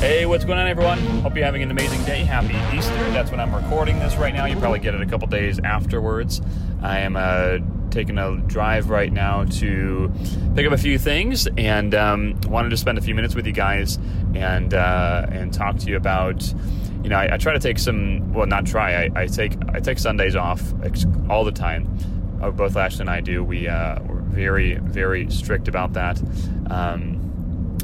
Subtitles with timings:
[0.00, 0.98] Hey, what's going on, everyone?
[1.22, 2.18] Hope you're having an amazing day.
[2.18, 2.94] Happy Easter.
[3.12, 4.44] That's when I'm recording this right now.
[4.44, 6.42] You probably get it a couple days afterwards.
[6.82, 7.58] I am uh,
[7.90, 10.12] taking a drive right now to
[10.54, 13.54] pick up a few things, and um, wanted to spend a few minutes with you
[13.54, 13.98] guys
[14.34, 16.46] and uh, and talk to you about.
[17.02, 18.34] You know, I, I, try to take some.
[18.34, 19.06] Well, not try.
[19.06, 20.62] I, I, take I take Sundays off
[21.30, 21.88] all the time.
[22.42, 23.42] Uh, both Ashley and I do.
[23.42, 26.20] We uh, we're very very strict about that.
[26.70, 27.15] Um,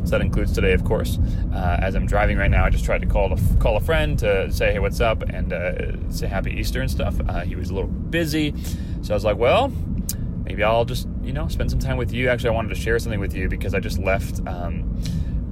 [0.05, 1.19] so that includes today, of course.
[1.53, 4.19] Uh, as I'm driving right now, I just tried to call a, call a friend
[4.19, 7.15] to say, hey, what's up, and uh, say happy Easter and stuff.
[7.29, 8.55] Uh, he was a little busy,
[9.03, 9.73] so I was like, well,
[10.45, 12.29] maybe I'll just you know spend some time with you.
[12.29, 15.01] Actually, I wanted to share something with you because I just left um,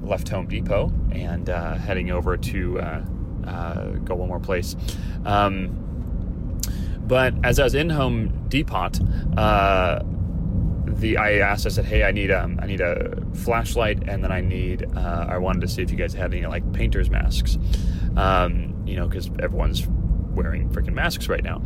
[0.03, 3.03] left Home Depot and uh, heading over to uh,
[3.47, 4.77] uh, go one more place.
[5.24, 6.61] Um,
[7.07, 8.91] but as I was in Home Depot,
[11.00, 14.30] the I asked, I said, "Hey, I need um, I need a flashlight, and then
[14.30, 17.58] I need uh, I wanted to see if you guys had any like painters masks,
[18.16, 21.62] um, you know, because everyone's wearing freaking masks right now,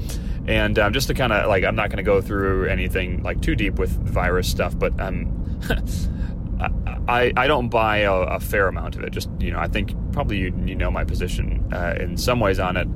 [0.46, 3.42] and um, just to kind of like I'm not going to go through anything like
[3.42, 5.60] too deep with virus stuff, but um,
[7.08, 9.10] I I don't buy a, a, fair amount of it.
[9.10, 12.58] Just you know, I think probably you you know my position uh, in some ways
[12.58, 12.88] on it,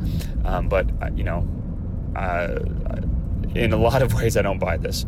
[0.44, 1.47] um, but uh, you know.
[2.16, 2.59] Uh,
[3.55, 5.05] in a lot of ways, I don't buy this.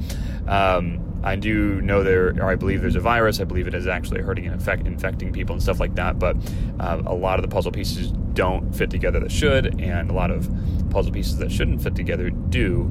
[0.47, 3.41] Um, I do know there, or I believe there's a virus.
[3.41, 6.19] I believe it is actually hurting and infect, infecting people and stuff like that.
[6.19, 6.37] But
[6.79, 10.31] uh, a lot of the puzzle pieces don't fit together that should, and a lot
[10.31, 10.51] of
[10.91, 12.91] puzzle pieces that shouldn't fit together do.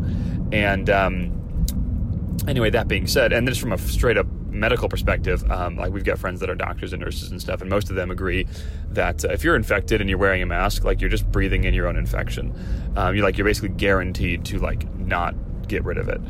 [0.51, 1.66] And um,
[2.47, 6.03] anyway, that being said, and this from a straight up medical perspective, um, like we've
[6.03, 8.47] got friends that are doctors and nurses and stuff, and most of them agree
[8.89, 11.73] that uh, if you're infected and you're wearing a mask, like you're just breathing in
[11.73, 12.53] your own infection.
[12.95, 15.35] Um, you're like you're basically guaranteed to like not
[15.68, 16.22] get rid of it.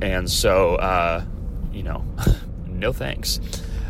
[0.00, 1.24] And so, uh,
[1.72, 2.04] you know,
[2.66, 3.40] no thanks.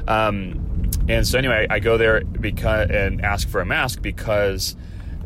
[0.07, 4.77] Um, and so anyway, I go there because and ask for a mask because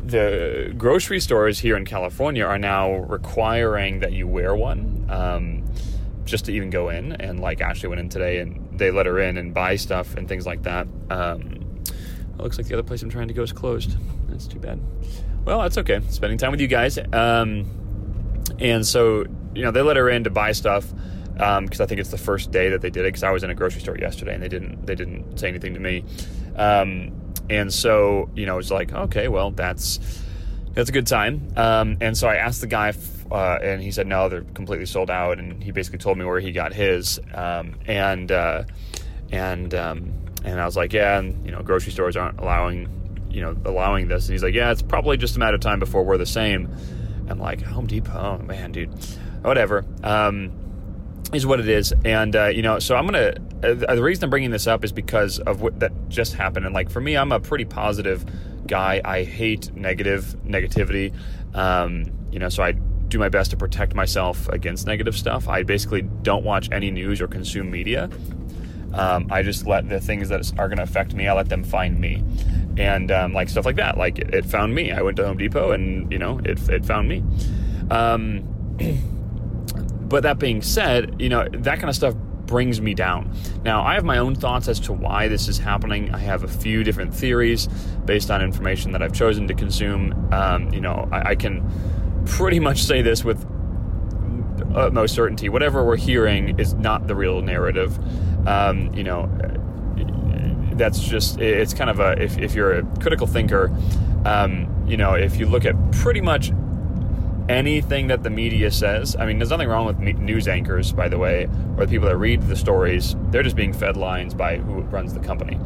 [0.05, 5.65] the grocery stores here in California are now requiring that you wear one um,
[6.25, 7.13] just to even go in.
[7.13, 10.27] And like Ashley went in today and they let her in and buy stuff and
[10.27, 10.87] things like that.
[11.09, 13.95] Um, it looks like the other place I'm trying to go is closed.
[14.27, 14.79] That's too bad.
[15.45, 16.01] Well, that's okay.
[16.09, 16.97] Spending time with you guys.
[17.13, 17.65] Um,
[18.59, 20.91] and so you know, they let her in to buy stuff
[21.33, 23.09] because um, I think it's the first day that they did it.
[23.09, 25.73] Because I was in a grocery store yesterday and they didn't they didn't say anything
[25.73, 26.05] to me,
[26.55, 27.11] um,
[27.49, 29.99] and so you know it's like okay, well that's
[30.73, 31.47] that's a good time.
[31.55, 32.93] Um, and so I asked the guy,
[33.31, 35.39] uh, and he said no, they're completely sold out.
[35.39, 38.63] And he basically told me where he got his, um, and uh,
[39.31, 43.41] and um, and I was like, yeah, and you know, grocery stores aren't allowing you
[43.41, 44.27] know allowing this.
[44.27, 46.75] And he's like, yeah, it's probably just a matter of time before we're the same.
[47.27, 48.91] I'm like, Home Depot, oh man, dude
[49.43, 49.85] whatever.
[50.03, 50.51] Um,
[51.33, 53.33] is what it is, and uh, you know, so I'm gonna.
[53.63, 56.75] Uh, the reason I'm bringing this up is because of what that just happened, and
[56.75, 58.25] like for me, I'm a pretty positive
[58.67, 59.01] guy.
[59.03, 61.13] I hate negative negativity,
[61.55, 65.47] um, you know, so I do my best to protect myself against negative stuff.
[65.47, 68.09] I basically don't watch any news or consume media.
[68.93, 71.63] Um, I just let the things that are going to affect me, I let them
[71.63, 72.23] find me,
[72.77, 73.97] and um, like stuff like that.
[73.97, 74.91] Like it, it, found me.
[74.91, 77.23] I went to Home Depot, and you know, it it found me.
[77.89, 78.43] Um,
[80.13, 82.13] But that being said, you know, that kind of stuff
[82.45, 83.35] brings me down.
[83.63, 86.13] Now, I have my own thoughts as to why this is happening.
[86.13, 87.65] I have a few different theories
[88.05, 90.31] based on information that I've chosen to consume.
[90.31, 91.67] Um, you know, I, I, can
[92.27, 93.43] pretty much say this with
[94.75, 97.97] utmost certainty, whatever we're hearing is not the real narrative.
[98.47, 99.25] Um, you know,
[100.73, 103.75] that's just it's kind of a if, if you're a critical thinker,
[104.25, 106.51] um, you know, if you look at pretty much
[107.49, 109.15] anything that the media says.
[109.17, 112.17] I mean, there's nothing wrong with news anchors, by the way, or the people that
[112.17, 113.15] read the stories.
[113.29, 115.59] They're just being fed lines by who runs the company.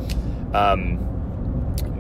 [0.53, 0.97] Um,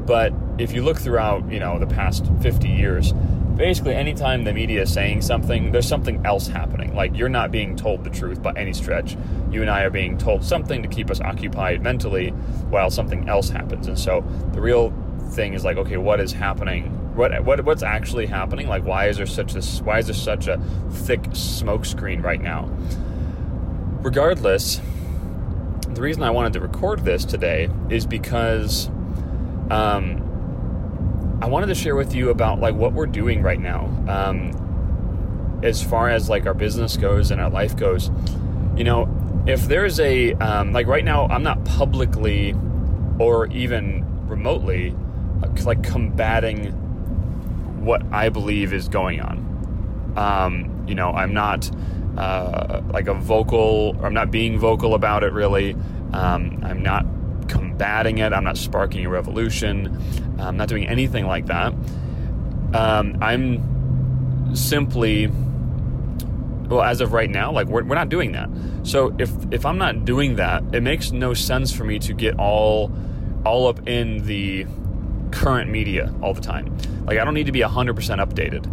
[0.05, 3.13] but if you look throughout, you know, the past 50 years,
[3.57, 6.95] basically anytime the media is saying something, there's something else happening.
[6.95, 9.17] Like you're not being told the truth by any stretch.
[9.51, 12.29] You and I are being told something to keep us occupied mentally
[12.69, 13.87] while something else happens.
[13.87, 14.21] And so
[14.53, 14.93] the real
[15.31, 16.93] thing is like, okay, what is happening?
[17.17, 18.67] What, what what's actually happening?
[18.67, 20.61] Like why is there such this why is there such a
[20.91, 22.69] thick smoke screen right now?
[24.01, 24.79] Regardless,
[25.87, 28.87] the reason I wanted to record this today is because
[29.71, 35.59] um, I wanted to share with you about like what we're doing right now, um,
[35.63, 38.11] as far as like our business goes and our life goes.
[38.75, 42.53] You know, if there's a um, like right now, I'm not publicly
[43.17, 44.95] or even remotely
[45.65, 46.83] like combating
[47.87, 50.13] what I believe is going on.
[50.15, 51.69] Um, you know, I'm not
[52.17, 55.75] uh, like a vocal, I'm not being vocal about it really.
[56.13, 57.05] Um, I'm not
[57.47, 58.33] combating it.
[58.33, 59.97] I'm not sparking a revolution.
[60.39, 61.73] I'm not doing anything like that.
[62.73, 65.27] Um, I'm simply,
[66.67, 68.49] well, as of right now, like we're, we're not doing that.
[68.83, 72.37] So if if I'm not doing that, it makes no sense for me to get
[72.39, 72.91] all
[73.45, 74.65] all up in the
[75.31, 76.75] current media all the time.
[77.07, 78.65] Like I don't need to be 100% updated.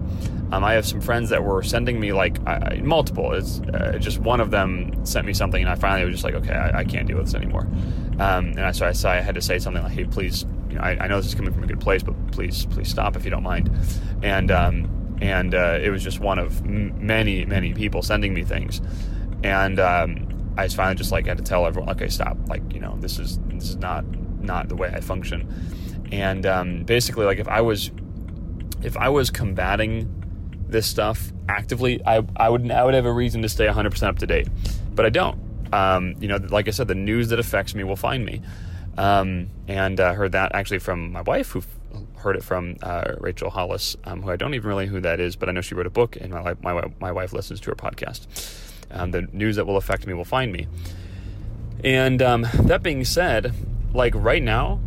[0.53, 3.33] Um, I have some friends that were sending me like uh, multiple.
[3.33, 6.35] It's uh, just one of them sent me something, and I finally was just like,
[6.35, 7.67] okay, I, I can't deal with this anymore.
[8.19, 10.77] Um, and I, so I, so I had to say something like, hey, please, you
[10.77, 13.17] know, I, I, know this is coming from a good place, but please, please stop
[13.17, 13.71] if you don't mind.
[14.23, 18.45] And um, and uh, it was just one of m- many, many people sending me
[18.45, 18.81] things,
[19.43, 22.37] and um, I finally just like had to tell everyone, okay, stop.
[22.49, 24.05] Like you know, this is this is not
[24.41, 25.53] not the way I function.
[26.13, 27.91] And um, basically, like if I was
[28.85, 30.23] if I was combating
[30.69, 34.19] this stuff actively, I, I would I would have a reason to stay 100% up
[34.19, 34.49] to date,
[34.95, 35.41] but I don't.
[35.73, 38.43] Um, you know, like I said, the news that affects me will find me.
[38.97, 41.65] Um, and uh, heard that actually from my wife, who
[42.17, 45.19] heard it from uh, Rachel Hollis, um, who I don't even really know who that
[45.19, 47.71] is, but I know she wrote a book, and my my my wife listens to
[47.71, 48.27] her podcast.
[48.91, 50.69] Um, the news that will affect me will find me.
[51.83, 53.53] And um, that being said,
[53.93, 54.81] like right now,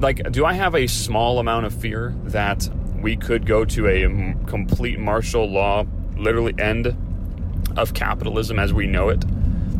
[0.00, 2.68] like, do I have a small amount of fear that
[3.00, 4.02] we could go to a
[4.46, 5.86] complete martial law,
[6.16, 6.96] literally end
[7.76, 9.24] of capitalism as we know it.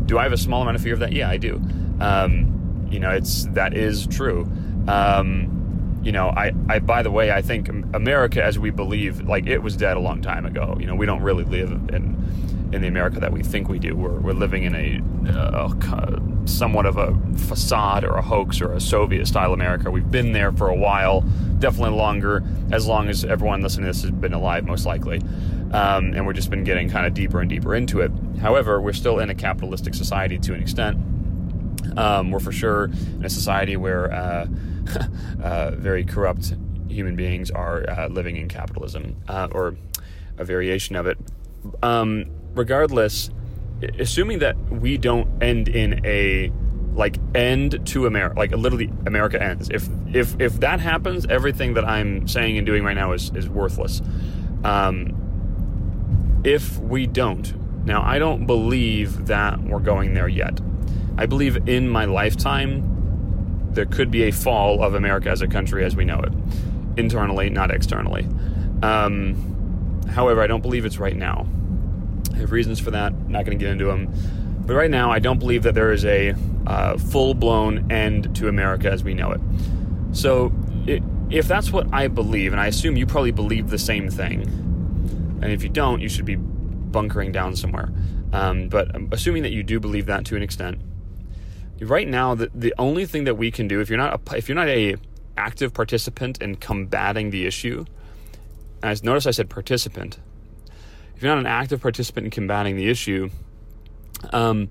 [0.07, 1.13] Do I have a small amount of fear of that?
[1.13, 1.61] Yeah, I do.
[1.99, 4.49] Um, you know, it's that is true.
[4.87, 9.45] Um, you know, I, I, by the way, I think America, as we believe, like
[9.45, 10.75] it was dead a long time ago.
[10.79, 12.17] You know, we don't really live in
[12.71, 13.95] in the America that we think we do.
[13.95, 15.01] We're, we're living in a
[15.31, 19.91] uh, somewhat of a facade or a hoax or a Soviet style America.
[19.91, 21.21] We've been there for a while,
[21.59, 25.21] definitely longer, as long as everyone listening to this has been alive, most likely.
[25.71, 28.11] Um, and we've just been getting kind of deeper and deeper into it.
[28.39, 30.97] However, we're still in a capitalistic society to an extent.
[31.97, 34.47] Um, we're for sure in a society where uh,
[35.43, 36.53] uh, very corrupt
[36.89, 39.75] human beings are uh, living in capitalism uh, or
[40.37, 41.17] a variation of it.
[41.83, 43.29] Um, regardless,
[43.99, 46.51] assuming that we don't end in a
[46.93, 49.69] like end to America, like literally America ends.
[49.69, 53.47] If if if that happens, everything that I'm saying and doing right now is is
[53.47, 54.01] worthless.
[54.63, 60.59] Um, if we don't, now I don't believe that we're going there yet.
[61.17, 62.87] I believe in my lifetime
[63.73, 66.33] there could be a fall of America as a country as we know it,
[66.97, 68.27] internally, not externally.
[68.83, 71.47] Um, however, I don't believe it's right now.
[72.41, 73.13] Have reasons for that.
[73.13, 74.13] I'm not going to get into them.
[74.65, 76.35] But right now, I don't believe that there is a
[76.67, 79.41] uh, full blown end to America as we know it.
[80.11, 80.51] So,
[80.85, 84.41] it, if that's what I believe, and I assume you probably believe the same thing,
[85.41, 87.91] and if you don't, you should be bunkering down somewhere.
[88.33, 90.79] Um, but assuming that you do believe that to an extent,
[91.81, 94.47] right now, the, the only thing that we can do, if you're not a, if
[94.47, 94.95] you're not a
[95.37, 97.85] active participant in combating the issue,
[98.83, 100.19] as notice I said participant,
[101.21, 103.29] if you're not an active participant in combating the issue,
[104.33, 104.67] um,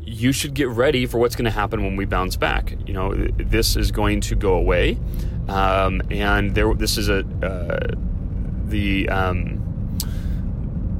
[0.00, 2.76] you should get ready for what's going to happen when we bounce back.
[2.86, 4.96] You know, this is going to go away,
[5.48, 6.72] um, and there.
[6.74, 7.96] This is a uh,
[8.66, 9.98] the um,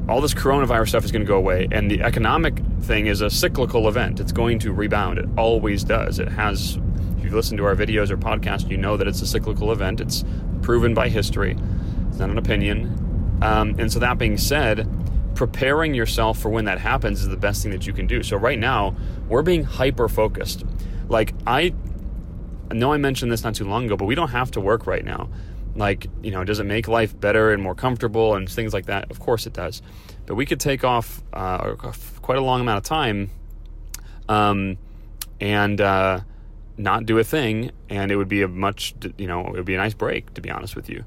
[0.09, 3.29] all this coronavirus stuff is going to go away, and the economic thing is a
[3.29, 4.19] cyclical event.
[4.19, 5.17] It's going to rebound.
[5.17, 6.19] It always does.
[6.19, 6.77] It has.
[7.17, 10.01] If you've listened to our videos or podcast, you know that it's a cyclical event.
[10.01, 10.25] It's
[10.61, 11.55] proven by history.
[12.09, 13.07] It's not an opinion.
[13.41, 14.87] Um, and so that being said,
[15.35, 18.21] preparing yourself for when that happens is the best thing that you can do.
[18.23, 18.95] So right now,
[19.27, 20.63] we're being hyper focused.
[21.09, 21.73] Like I
[22.71, 25.03] know I mentioned this not too long ago, but we don't have to work right
[25.03, 25.29] now.
[25.75, 29.09] Like, you know, does it make life better and more comfortable and things like that?
[29.09, 29.81] Of course it does.
[30.25, 31.75] But we could take off uh,
[32.21, 33.29] quite a long amount of time
[34.27, 34.77] um,
[35.39, 36.21] and uh,
[36.77, 39.75] not do a thing, and it would be a much, you know, it would be
[39.75, 41.03] a nice break, to be honest with you.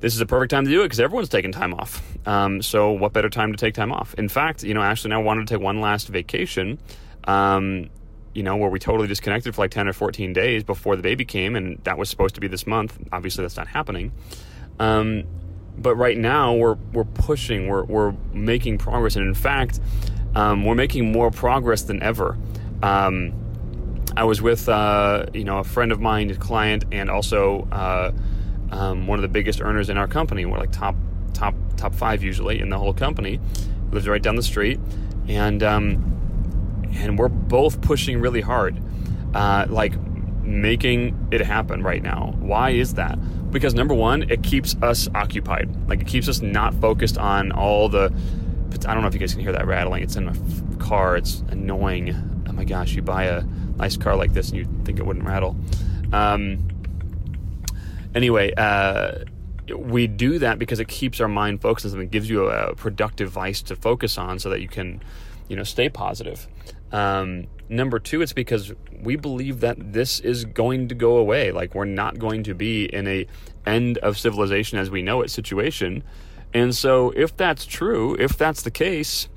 [0.00, 2.02] This is a perfect time to do it because everyone's taking time off.
[2.26, 4.14] Um, so, what better time to take time off?
[4.14, 6.78] In fact, you know, Ashley and I wanted to take one last vacation.
[7.24, 7.90] Um,
[8.32, 11.24] you know, where we totally disconnected for like 10 or 14 days before the baby
[11.24, 12.96] came, and that was supposed to be this month.
[13.12, 14.12] Obviously, that's not happening.
[14.78, 15.24] Um,
[15.76, 19.16] but right now, we're, we're pushing, we're, we're making progress.
[19.16, 19.80] And in fact,
[20.34, 22.38] um, we're making more progress than ever.
[22.82, 23.32] Um,
[24.16, 28.12] I was with, uh, you know, a friend of mine, a client, and also uh,
[28.70, 30.44] um, one of the biggest earners in our company.
[30.44, 30.96] We're like top,
[31.32, 33.40] top, top five usually in the whole company.
[33.90, 34.78] Lives right down the street,
[35.28, 36.10] and um,
[36.92, 38.80] and we're both pushing really hard,
[39.34, 40.00] uh, like
[40.42, 42.34] making it happen right now.
[42.38, 43.18] Why is that?
[43.50, 45.88] Because number one, it keeps us occupied.
[45.88, 48.12] Like it keeps us not focused on all the.
[48.86, 50.02] I don't know if you guys can hear that rattling.
[50.04, 50.34] It's in my
[50.78, 51.16] car.
[51.16, 52.14] It's annoying.
[52.48, 52.94] Oh my gosh!
[52.94, 53.42] You buy a
[53.76, 55.56] nice car like this and you think it wouldn't rattle.
[56.12, 56.68] Um,
[58.14, 59.24] anyway, uh,
[59.76, 63.30] we do that because it keeps our mind focused and it gives you a productive
[63.30, 65.02] vice to focus on, so that you can,
[65.48, 66.46] you know, stay positive.
[66.92, 71.52] Um, number two, it's because we believe that this is going to go away.
[71.52, 73.26] Like we're not going to be in a
[73.66, 76.02] end of civilization as we know it situation.
[76.52, 79.28] And so, if that's true, if that's the case,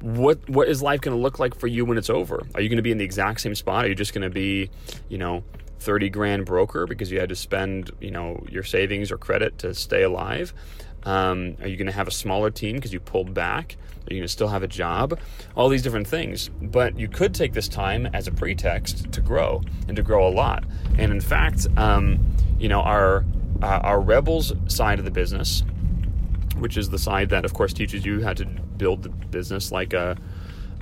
[0.00, 2.46] what what is life going to look like for you when it's over?
[2.54, 3.86] Are you going to be in the exact same spot?
[3.86, 4.70] Are you just going to be,
[5.08, 5.42] you know,
[5.78, 9.74] 30 grand broker because you had to spend, you know, your savings or credit to
[9.74, 10.52] stay alive?
[11.04, 13.76] Um, are you going to have a smaller team because you pulled back?
[14.08, 15.18] Are you going to still have a job?
[15.54, 16.50] All these different things.
[16.60, 20.30] But you could take this time as a pretext to grow and to grow a
[20.30, 20.64] lot.
[20.98, 22.18] And in fact, um,
[22.58, 23.24] you know, our
[23.62, 25.62] uh, our rebels side of the business,
[26.58, 29.92] which is the side that, of course, teaches you how to build the business like
[29.92, 30.16] a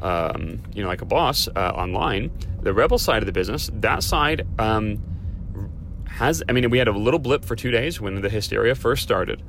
[0.03, 2.31] um, you know like a boss uh, online.
[2.67, 4.45] The rebel side of the business, that side.
[4.59, 5.01] Um,
[6.09, 9.05] has I mean we had a little blip for two days when the hysteria first
[9.05, 9.41] started,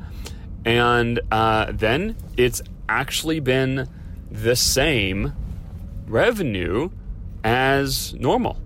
[0.63, 3.89] and uh, then it's actually been
[4.29, 5.33] the same
[6.05, 6.91] revenue
[7.43, 8.61] as normal.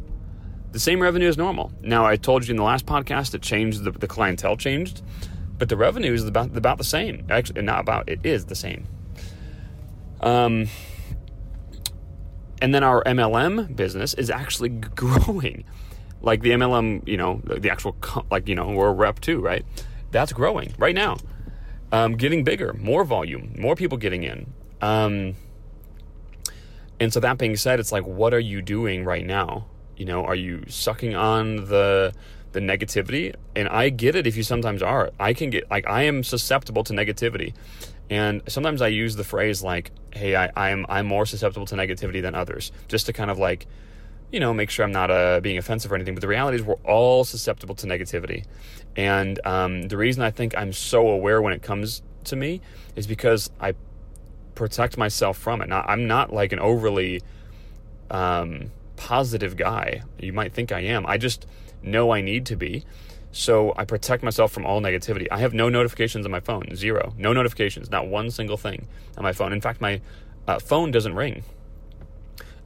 [0.74, 1.72] The same revenue as normal.
[1.81, 5.01] Now, I told you in the last podcast it changed, the, the clientele changed,
[5.58, 7.25] but the revenue is about, about the same.
[7.29, 8.86] Actually, not about, it is the same.
[10.20, 10.67] Um,
[12.62, 15.63] and then our MLM business is actually growing.
[16.22, 17.96] Like the MLM, you know, the actual,
[18.30, 19.65] like, you know, we're a rep too, right?
[20.12, 21.18] That's growing right now
[21.91, 24.53] um, getting bigger, more volume, more people getting in.
[24.82, 25.36] Um,
[27.00, 29.68] and so that being said, it's like, what are you doing right now?
[29.98, 32.13] You know, are you sucking on the
[32.53, 33.34] the negativity?
[33.56, 35.12] And I get it if you sometimes are.
[35.20, 37.53] I can get like I am susceptible to negativity.
[38.12, 42.22] And sometimes I use the phrase like, hey, I, I'm I'm more susceptible to negativity
[42.22, 43.65] than others, just to kind of like
[44.32, 46.15] you know, make sure I'm not uh, being offensive or anything.
[46.15, 48.46] But the reality is, we're all susceptible to negativity.
[48.96, 52.62] And um, the reason I think I'm so aware when it comes to me
[52.96, 53.74] is because I
[54.56, 55.70] protect myself from it.
[55.70, 57.22] Now, I'm not like an overly
[58.10, 60.03] um, positive guy.
[60.18, 61.06] You might think I am.
[61.06, 61.46] I just
[61.84, 62.86] know I need to be.
[63.32, 65.28] So I protect myself from all negativity.
[65.32, 67.14] I have no notifications on my phone, zero.
[67.18, 69.54] No notifications, not one single thing on my phone.
[69.54, 70.02] In fact, my
[70.48, 71.44] uh, phone doesn't ring.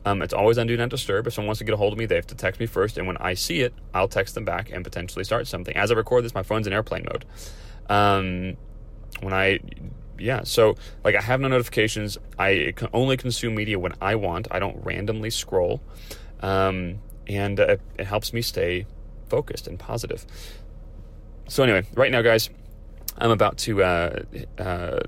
[0.06, 1.26] Um, it's always on Do Not Disturb.
[1.26, 2.98] If someone wants to get a hold of me, they have to text me first,
[2.98, 5.76] and when I see it, I'll text them back and potentially start something.
[5.76, 7.26] As I record this, my phone's in airplane mode.
[7.90, 8.56] Um,
[9.22, 9.60] when I,
[10.20, 12.20] yeah, so like I have no notifications.
[12.38, 14.48] I can only consume media when I want.
[14.52, 15.82] I don't randomly scroll,
[16.40, 18.86] um, and uh, it helps me stay
[19.30, 20.26] focused and positive.
[21.48, 22.50] So anyway, right now, guys.
[23.18, 24.24] I'm about to uh,
[24.58, 25.00] uh,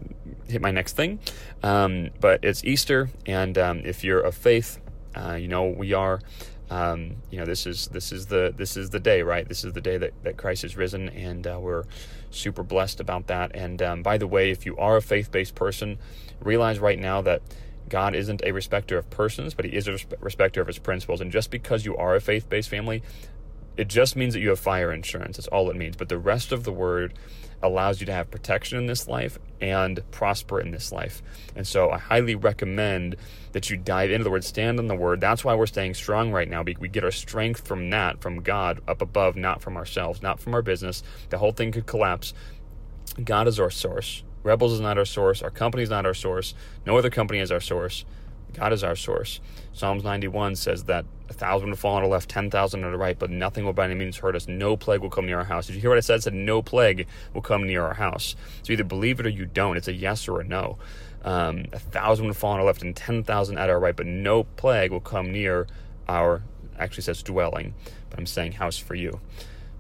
[0.48, 1.20] hit my next thing,
[1.62, 4.80] um, but it's Easter, and um, if you're of faith,
[5.14, 6.22] uh, you know, we are.
[6.70, 9.48] Um, you know, this is this is the this is the day, right?
[9.48, 11.84] This is the day that, that Christ has risen, and uh, we're
[12.30, 13.56] super blessed about that.
[13.56, 15.98] And um, by the way, if you are a faith based person,
[16.42, 17.42] realize right now that
[17.90, 21.22] God isn't a respecter of persons, but He is a respecter of His principles.
[21.22, 23.02] And just because you are a faith based family,
[23.78, 25.38] it just means that you have fire insurance.
[25.38, 25.96] That's all it means.
[25.96, 27.14] But the rest of the word
[27.64, 31.24] allows you to have protection in this life and prosper in this life.
[31.56, 33.16] And so I highly recommend
[33.54, 35.22] that you dive into the word, stand on the word.
[35.22, 36.64] That's why we're staying strong right now.
[36.64, 40.54] We get our strength from that, from God up above, not from ourselves, not from
[40.54, 41.02] our business.
[41.30, 42.34] The whole thing could collapse.
[43.24, 44.24] God is our source.
[44.44, 45.42] Rebels is not our source.
[45.42, 46.54] Our company is not our source.
[46.86, 48.06] No other company is our source.
[48.54, 49.40] God is our source.
[49.74, 52.98] Psalms 91 says that a thousand will fall on our left, ten thousand on the
[52.98, 54.48] right, but nothing will by any means hurt us.
[54.48, 55.68] No plague will come near our house.
[55.68, 56.24] Did you hear what I said?
[56.24, 58.36] Said no plague will come near our house.
[58.64, 59.78] So either believe it or you don't.
[59.78, 60.78] It's a yes or a no.
[61.24, 64.06] Um, a thousand will fall on our left and ten thousand at our right, but
[64.06, 65.68] no plague will come near
[66.08, 66.44] our.
[66.80, 67.74] Actually says dwelling,
[68.10, 69.20] but I'm saying house for you.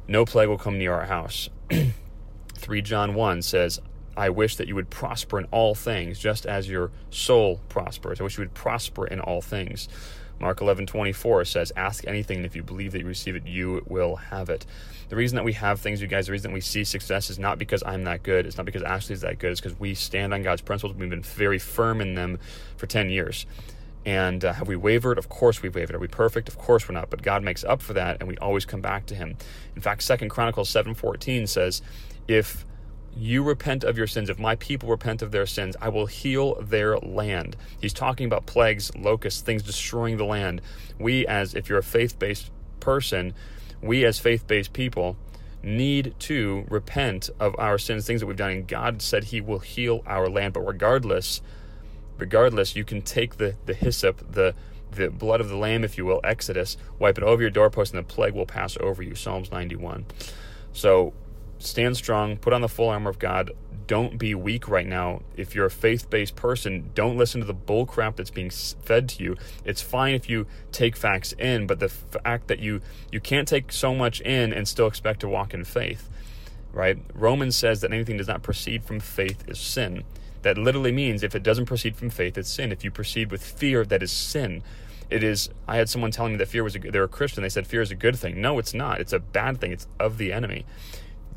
[0.07, 1.49] No plague will come near our house.
[2.55, 3.79] 3 John 1 says,
[4.17, 8.19] I wish that you would prosper in all things, just as your soul prospers.
[8.19, 9.87] I wish you would prosper in all things.
[10.39, 14.15] Mark 11:24 says, "Ask anything, and if you believe that you receive it, you will
[14.15, 14.65] have it."
[15.09, 17.39] The reason that we have things, you guys, the reason that we see success is
[17.39, 18.45] not because I'm that good.
[18.45, 19.51] It's not because Ashley's that good.
[19.51, 20.97] It's because we stand on God's principles.
[20.97, 22.39] We've been very firm in them
[22.75, 23.45] for 10 years.
[24.05, 25.17] And uh, have we wavered?
[25.17, 25.95] Of course we've wavered.
[25.95, 26.47] Are we perfect?
[26.47, 27.09] Of course we're not.
[27.09, 29.35] But God makes up for that, and we always come back to Him.
[29.75, 31.81] In fact, Second Chronicles 7:14 says,
[32.27, 32.65] "If
[33.17, 36.55] you repent of your sins, if my people repent of their sins, I will heal
[36.61, 37.55] their land.
[37.79, 40.61] He's talking about plagues, locusts, things destroying the land.
[40.99, 43.33] We, as if you're a faith based person,
[43.81, 45.17] we as faith based people
[45.63, 48.51] need to repent of our sins, things that we've done.
[48.51, 50.53] And God said He will heal our land.
[50.53, 51.41] But regardless,
[52.17, 54.53] regardless, you can take the, the hyssop, the
[54.89, 57.99] the blood of the lamb, if you will, Exodus, wipe it over your doorpost, and
[57.99, 59.15] the plague will pass over you.
[59.15, 60.05] Psalms 91.
[60.71, 61.13] So
[61.59, 63.51] stand strong, put on the full armor of God.
[63.87, 65.21] Don't be weak right now.
[65.37, 69.07] If you're a faith based person, don't listen to the bull crap that's being fed
[69.09, 69.37] to you.
[69.63, 73.71] It's fine if you take facts in, but the fact that you, you can't take
[73.71, 76.09] so much in and still expect to walk in faith,
[76.73, 76.97] right?
[77.13, 80.03] Romans says that anything does not proceed from faith is sin.
[80.41, 82.73] That literally means if it doesn't proceed from faith, it's sin.
[82.73, 84.63] If you proceed with fear, that is sin
[85.09, 87.49] it is i had someone telling me that fear was a they're a christian they
[87.49, 90.17] said fear is a good thing no it's not it's a bad thing it's of
[90.17, 90.65] the enemy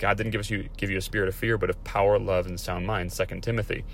[0.00, 2.46] God didn't give us you give you a spirit of fear, but of power, love,
[2.46, 3.12] and sound mind.
[3.12, 3.84] Second Timothy.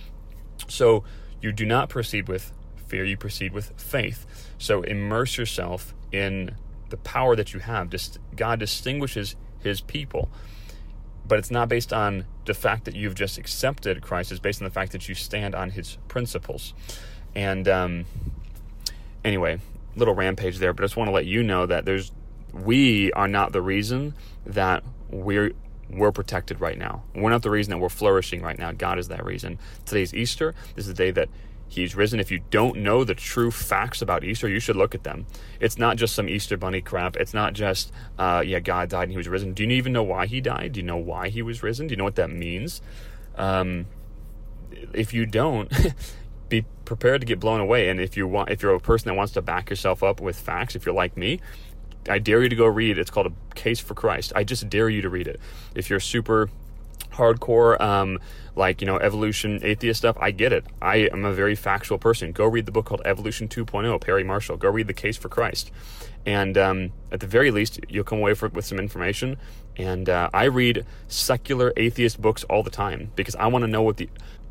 [0.69, 1.05] So
[1.43, 2.53] you do not proceed with
[2.87, 4.25] fear; you proceed with faith.
[4.57, 6.55] So immerse yourself in
[6.91, 7.91] the power that you have.
[7.91, 10.31] Just God distinguishes His people,
[11.27, 14.31] but it's not based on the fact that you've just accepted Christ.
[14.31, 16.73] It's based on the fact that you stand on His principles.
[17.35, 18.05] And um,
[19.25, 19.59] anyway,
[19.97, 22.13] little rampage there, but I just want to let you know that there's
[22.53, 24.15] we are not the reason
[24.47, 25.53] that we're
[25.91, 27.03] we're protected right now.
[27.15, 28.73] We're not the reason that we're flourishing right now.
[28.73, 29.59] God is that reason.
[29.85, 30.55] Today's Easter.
[30.75, 31.29] This is the day that
[31.69, 32.21] He's risen.
[32.21, 35.27] If you don't know the true facts about Easter, you should look at them.
[35.59, 37.17] It's not just some Easter bunny crap.
[37.17, 39.53] It's not just, uh, yeah, God died and He was risen.
[39.53, 40.73] Do you even know why He died?
[40.73, 41.89] Do you know why He was risen?
[41.89, 42.81] Do you know what that means?
[43.37, 43.87] Um,
[44.93, 45.73] if you don't,
[46.49, 47.89] be prepared to get blown away.
[47.89, 50.39] And if you want, if you're a person that wants to back yourself up with
[50.39, 51.41] facts, if you're like me,
[52.09, 52.99] I dare you to go read.
[52.99, 54.33] It's called A Case for Christ.
[54.35, 55.41] I just dare you to read it.
[55.75, 56.49] If you're super
[57.13, 58.19] hardcore, um,
[58.55, 60.65] like, you know, evolution atheist stuff, I get it.
[60.81, 62.33] I am a very factual person.
[62.33, 64.57] Go read the book called Evolution 2.0, Perry Marshall.
[64.57, 65.71] Go read The Case for Christ.
[66.25, 69.37] And um, at the very least, you'll come away for, with some information.
[69.77, 73.83] And uh, I read secular atheist books all the time because I want to know
[73.83, 74.09] what the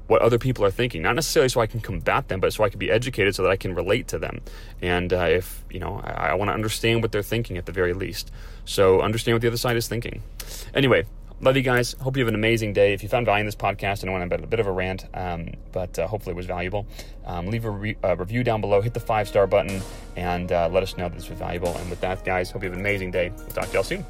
[0.08, 2.70] what other people are thinking, not necessarily so I can combat them, but so I
[2.70, 4.42] can be educated so that I can relate to them.
[4.82, 7.72] And uh, if, you know, I, I want to understand what they're thinking at the
[7.72, 8.32] very least.
[8.66, 10.22] So understand what the other side is thinking.
[10.74, 11.06] Anyway,
[11.42, 11.94] love you guys.
[11.94, 12.94] Hope you have an amazing day.
[12.94, 15.06] If you found value in this podcast, I know I'm a bit of a rant,
[15.14, 16.86] um, but uh, hopefully it was valuable.
[17.26, 19.82] Um, leave a re- uh, review down below, hit the five star button,
[20.16, 21.76] and uh, let us know that this was valuable.
[21.78, 23.32] And with that, guys, hope you have an amazing day.
[23.36, 24.06] We'll talk to y'all soon.